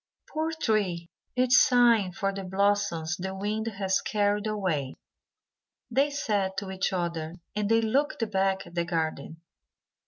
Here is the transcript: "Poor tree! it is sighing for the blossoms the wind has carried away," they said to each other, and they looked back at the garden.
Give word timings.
"Poor 0.33 0.51
tree! 0.59 1.11
it 1.35 1.49
is 1.49 1.61
sighing 1.61 2.11
for 2.11 2.33
the 2.33 2.43
blossoms 2.43 3.15
the 3.17 3.35
wind 3.35 3.67
has 3.67 4.01
carried 4.01 4.47
away," 4.47 4.95
they 5.91 6.09
said 6.09 6.57
to 6.57 6.71
each 6.71 6.91
other, 6.91 7.35
and 7.55 7.69
they 7.69 7.81
looked 7.81 8.27
back 8.31 8.65
at 8.65 8.73
the 8.73 8.83
garden. 8.83 9.41